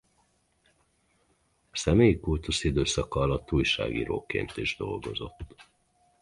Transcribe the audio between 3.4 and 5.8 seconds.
újságíróként is dolgozott.